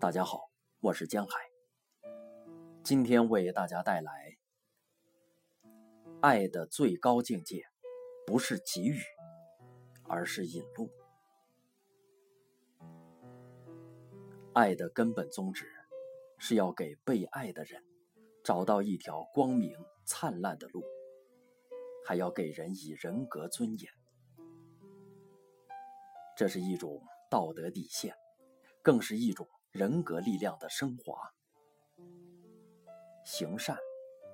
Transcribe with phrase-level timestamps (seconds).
[0.00, 0.48] 大家好，
[0.78, 1.40] 我是江海。
[2.84, 4.38] 今天为大家带来
[6.20, 7.64] 爱的最高境界，
[8.24, 8.96] 不是给予，
[10.04, 10.88] 而是引路。
[14.52, 15.68] 爱的根本宗旨
[16.38, 17.84] 是要给被爱的人
[18.44, 20.84] 找到一条光明灿烂的路，
[22.06, 23.92] 还要给人以人格尊严。
[26.36, 28.14] 这是一种道德底线，
[28.80, 29.48] 更是一种。
[29.78, 31.32] 人格力量的升华，
[33.24, 33.78] 行善，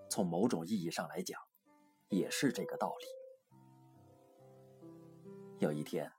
[0.09, 1.39] 从某种意义上来讲，
[2.09, 3.05] 也是这个道理。
[5.59, 6.11] 有一天，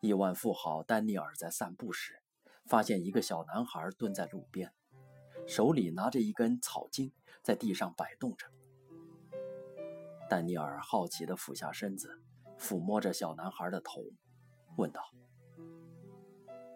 [0.00, 2.20] 亿万富豪丹尼尔在散步时，
[2.64, 4.74] 发现一个小男孩蹲在路边，
[5.46, 7.12] 手里拿着一根草茎，
[7.44, 8.48] 在地上摆动着。
[10.28, 12.20] 丹尼尔好奇地俯下身子，
[12.58, 14.02] 抚摸着小男孩的头，
[14.76, 15.00] 问道：“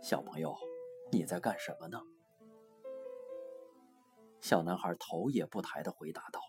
[0.01, 0.57] 小朋友。”
[1.13, 2.01] 你在干什么呢？
[4.41, 6.41] 小男孩头也不抬的回答道：“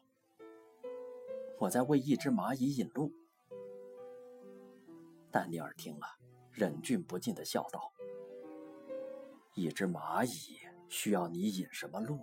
[1.59, 3.11] 我在为一只蚂蚁引路。”
[5.31, 6.05] 丹尼尔听了，
[6.51, 7.91] 忍俊不禁的笑道
[9.55, 12.19] ：“一只蚂蚁需要你引什么路？”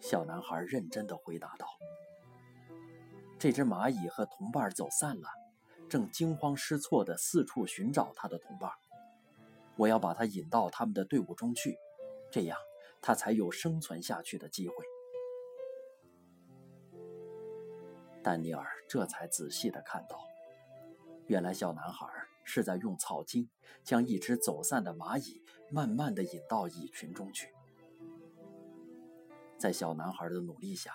[0.00, 1.66] 小男孩认真的回答道
[3.38, 5.28] ：“这只蚂蚁和同伴走散了，
[5.88, 8.72] 正惊慌失措的四处寻找他的同伴。”
[9.80, 11.78] 我要把他引到他们的队伍中去，
[12.30, 12.58] 这样
[13.00, 14.74] 他才有生存下去的机会。
[18.22, 20.20] 丹尼尔这才仔细的看到，
[21.28, 22.06] 原来小男孩
[22.44, 23.48] 是在用草茎
[23.82, 27.50] 将一只走散的蚂蚁慢慢的引到蚁群中去。
[29.56, 30.92] 在小男孩的努力下，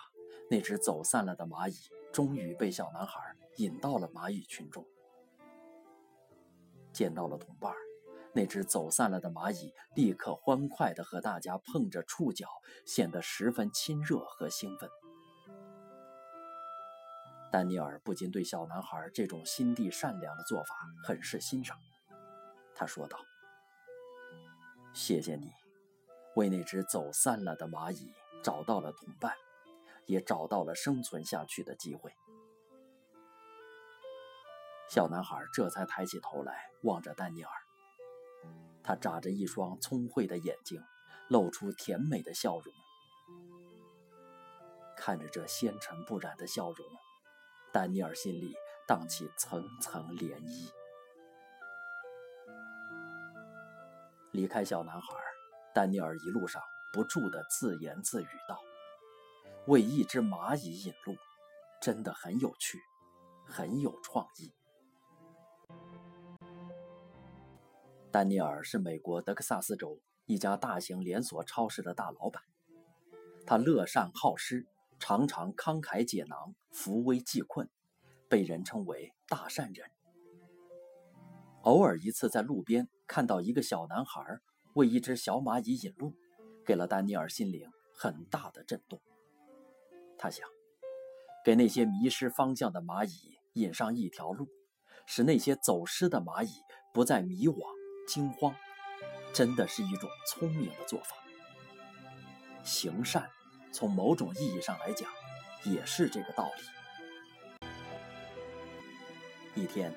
[0.47, 1.73] 那只走散了的蚂蚁
[2.13, 3.19] 终于被小男孩
[3.58, 4.85] 引到了蚂蚁群中，
[6.94, 7.74] 见到了同伴
[8.35, 12.50] 那只走散了的蚂蚁立刻欢快地和大家碰着触角，
[12.85, 14.90] 显得十分亲热和兴奋。
[17.50, 20.75] 丹尼尔不禁对小男孩这种心地善良的做法
[21.06, 21.78] 很是欣赏。
[22.75, 23.18] 他说道
[24.94, 25.50] ：“谢谢你，
[26.35, 28.12] 为那只走散了的蚂蚁
[28.44, 29.34] 找到了同伴，
[30.07, 32.12] 也找到了生存下去的机会。”
[34.91, 37.50] 小男孩这才抬起头来望着丹尼尔。
[38.88, 40.79] 他眨着一双聪慧的眼睛，
[41.28, 42.72] 露出甜美的笑容。
[44.96, 46.85] 看着这纤尘不染的笑容，
[47.74, 48.53] 丹尼尔心里
[48.88, 50.72] 荡起层层涟漪。
[54.31, 55.07] 离开小男孩，
[55.74, 56.62] 丹尼尔一路上
[56.94, 58.59] 不住地自言自语道
[59.66, 61.16] ：“为一只蚂蚁引路，
[61.81, 62.79] 真的很有趣，
[63.47, 64.53] 很有创意。”
[68.15, 72.41] 丹尼尔是美国德克萨斯州一家大型连锁超市的大老板，
[73.45, 74.65] 他乐善好施，
[74.97, 77.69] 常常慷慨解囊，扶危济困，
[78.29, 79.91] 被人称为“大善人”。
[81.63, 84.39] 偶尔一次在路边看到一个小男孩
[84.75, 86.13] 为一只小蚂蚁引路，
[86.65, 89.01] 给了丹尼尔心灵很大的震动。
[90.17, 90.47] 他想，
[91.43, 94.47] 给那些迷失方向的蚂蚁引上一条路，
[95.05, 96.61] 使那些走失的蚂蚁
[96.93, 97.75] 不再迷惘。
[98.07, 98.55] 惊慌，
[99.33, 101.16] 真的是一种聪明的做法。
[102.63, 103.29] 行善，
[103.71, 105.09] 从某种意义上来讲，
[105.63, 106.49] 也是这个道
[109.53, 109.61] 理。
[109.61, 109.94] 一天，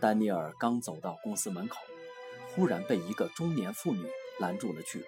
[0.00, 1.78] 丹尼尔刚走到公司门口，
[2.54, 4.06] 忽然被一个中年妇女
[4.38, 5.06] 拦住了去路。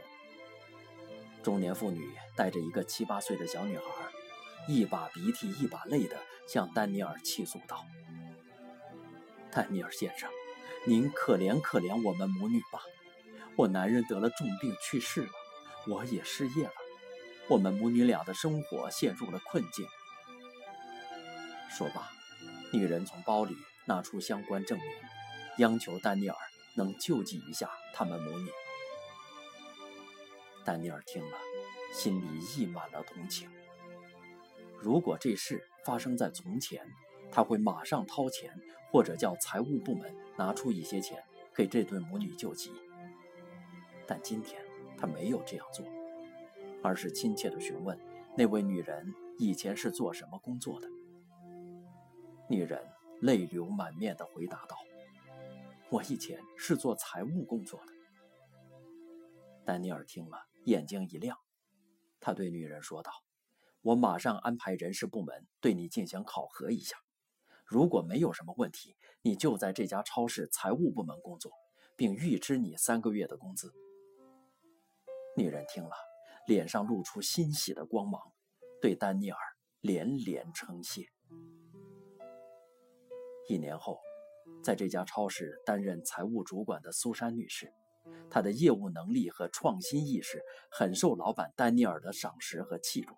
[1.42, 3.84] 中年妇女带着一个七八岁的小女孩，
[4.68, 7.86] 一把鼻涕一把泪的向丹尼尔泣诉道
[9.50, 10.30] ：“丹尼尔先生。”
[10.86, 12.80] 您可怜可怜我们母女吧，
[13.54, 15.30] 我男人得了重病去世了，
[15.88, 16.72] 我也失业了，
[17.48, 19.86] 我们母女俩的生活陷入了困境。
[21.68, 22.10] 说罢，
[22.72, 24.88] 女人从包里拿出相关证明，
[25.58, 26.36] 央求丹尼尔
[26.74, 28.50] 能救济一下他们母女。
[30.64, 31.38] 丹尼尔听了，
[31.94, 33.50] 心里溢满了同情。
[34.78, 36.90] 如果这事发生在从前，
[37.30, 38.52] 他会马上掏钱，
[38.90, 41.22] 或者叫财务部门拿出一些钱
[41.54, 42.72] 给这对母女救急。
[44.06, 44.60] 但今天
[44.98, 45.86] 他没有这样做，
[46.82, 47.98] 而是亲切地询问
[48.36, 50.88] 那位女人以前是做什么工作的。
[52.48, 52.82] 女人
[53.20, 54.76] 泪流满面地回答道
[55.88, 57.92] ：“我以前是做财务工作的。”
[59.64, 61.38] 丹尼尔听了，眼睛一亮，
[62.18, 63.12] 他对女人说道
[63.82, 66.96] ：“我马上安排人事部门对你进行考核一下。”
[67.70, 71.52] 如果没有什么问题，你就在这家超市财务部门工作，
[71.94, 73.72] 并预支你三个月的工资。
[75.36, 75.92] 女人听了，
[76.48, 78.20] 脸上露出欣喜的光芒，
[78.80, 79.38] 对丹尼尔
[79.80, 81.06] 连连称谢。
[83.48, 84.00] 一年后，
[84.64, 87.72] 在这家超市担任财务主管的苏珊女士，
[88.28, 93.16] 她的业务能力和创新意识很受老板丹尼尔的赏识和器重。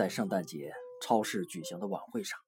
[0.00, 2.40] 在圣诞节超市举行的晚会上，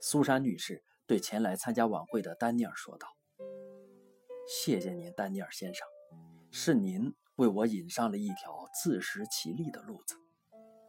[0.00, 3.14] 苏珊女士对前来参加晚会的丹尼尔说道
[4.48, 5.86] ：“谢谢您，丹尼尔先生，
[6.50, 10.14] 是您为我引上了一条自食其力的路子，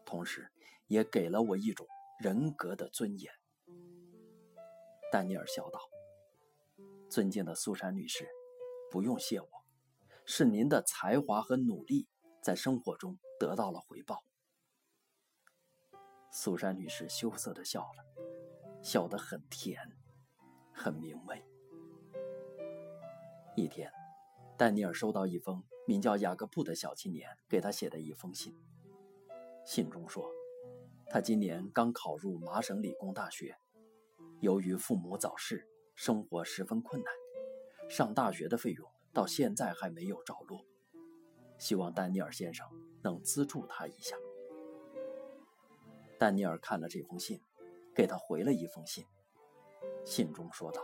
[0.05, 0.49] 同时
[0.87, 1.85] 也给了我一种
[2.23, 3.29] 人格的尊严。”
[5.11, 5.81] 丹尼尔笑道
[7.11, 8.25] ：“尊敬的苏珊女士，
[8.89, 9.49] 不用谢我，
[10.23, 12.07] 是您的才华和努力
[12.41, 14.23] 在生活中得到了回报。”
[16.31, 18.05] 苏珊女士羞涩地笑了，
[18.81, 19.79] 笑得很甜，
[20.71, 21.43] 很明媚。
[23.55, 23.91] 一天，
[24.57, 28.55] 丹尼尔收到一封名叫雅各布的小青年给他写的一封信。
[29.65, 30.31] 信中说，
[31.09, 33.57] 他今年刚考入麻省理工大学，
[34.39, 37.11] 由于父母早逝，生活十分困难，
[37.89, 40.63] 上大学的费用到现在还没有着落，
[41.57, 42.67] 希望丹尼尔先生
[43.01, 44.15] 能资助他一下。
[46.19, 47.41] 丹尼尔看了这封信，
[47.95, 49.05] 给他回了一封信。
[50.03, 50.81] 信中说道：“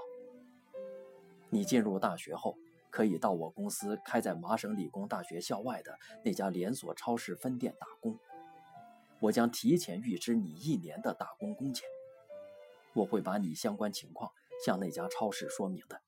[1.52, 2.58] 你进入大学后，
[2.90, 8.18] 可以到我公司开在麻省理工大学校外的那家连锁超市分店打工。
[9.20, 11.86] 我将提前预支你一年的打工工钱。
[12.94, 14.32] 我会把你相关情况
[14.66, 16.02] 向那家超市说明的。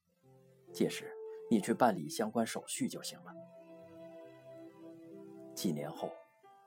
[0.71, 1.13] 届时
[1.51, 3.33] 你去办理相关手续就行了。”
[5.53, 6.13] 几年后。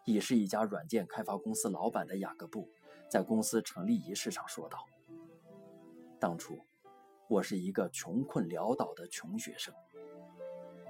[0.04, 2.68] 已是一家软件开发公司老板的雅各布，
[3.08, 4.84] 在公司成立仪式上说道
[6.18, 6.58] ：“当初，
[7.28, 9.74] 我是一个穷困潦倒的穷学生，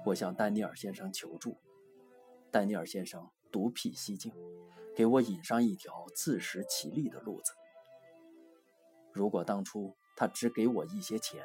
[0.05, 1.57] 我向丹尼尔先生求助，
[2.49, 4.33] 丹尼尔先生独辟蹊径，
[4.95, 7.51] 给我引上一条自食其力的路子。
[9.13, 11.43] 如果当初他只给我一些钱，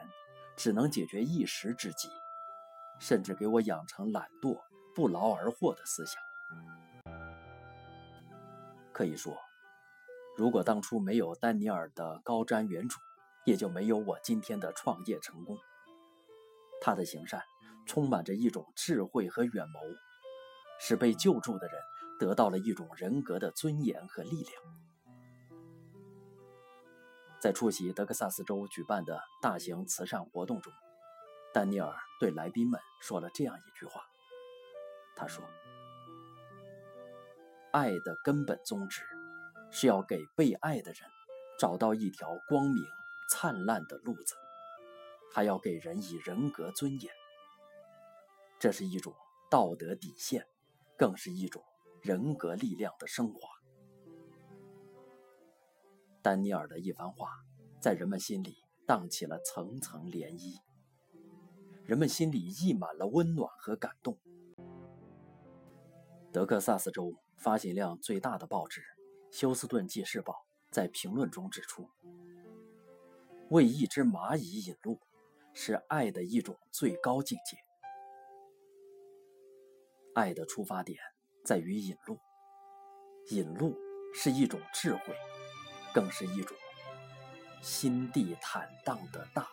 [0.57, 2.09] 只能解决一时之急，
[3.01, 4.57] 甚至给我养成懒惰、
[4.95, 6.23] 不劳而获的思想。”
[8.97, 9.37] 可以说，
[10.39, 12.97] 如果当初没有丹尼尔的高瞻远瞩，
[13.45, 15.59] 也就没有我今天的创业成功。
[16.81, 17.43] 他的行善
[17.87, 19.81] 充满着一种智慧和远谋，
[20.81, 21.79] 使被救助的人
[22.19, 24.63] 得到了一种人格的尊严和力量。
[27.39, 30.73] 在出席德克萨斯州举办的大型慈善活动中，
[31.53, 34.07] 丹尼尔对来宾们说了这样一句话
[35.15, 35.45] ：“他说。”
[37.77, 39.03] 爱的根本宗旨，
[39.71, 41.03] 是要给被爱的人
[41.59, 42.83] 找到一条光明
[43.31, 44.35] 灿烂的路子，
[45.31, 47.13] 还要给人以人格尊严。
[48.59, 49.15] 这是一种
[49.51, 50.47] 道德底线，
[50.97, 51.63] 更是一种
[52.01, 53.41] 人格力量的升华。
[56.23, 57.29] 丹尼尔的一番话，
[57.79, 58.57] 在人们心里
[58.87, 60.63] 荡起了层层涟漪，
[61.85, 64.17] 人们心里溢满了温暖和感动。
[66.33, 67.13] 德克萨斯州。
[67.37, 68.81] 发行量最大的报纸
[69.31, 70.33] 《休斯顿纪事报》
[70.71, 71.89] 在评论中指出
[73.51, 75.01] ：“为一只蚂蚁引路，
[75.55, 77.57] 是爱的一种最高境界。
[80.15, 80.99] 爱的出发点
[81.45, 82.19] 在于引路，
[83.29, 83.77] 引路
[84.15, 85.15] 是一种智慧，
[85.95, 86.57] 更是一种
[87.63, 89.49] 心地坦荡的大。”